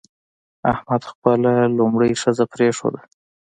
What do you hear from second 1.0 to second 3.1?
خپله لومړۍ ښځه پرېښوده.